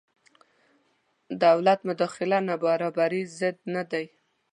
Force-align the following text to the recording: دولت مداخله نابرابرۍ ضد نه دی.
دولت 1.43 1.79
مداخله 1.87 2.37
نابرابرۍ 2.47 3.23
ضد 3.39 3.57
نه 3.75 3.83
دی. 3.91 4.05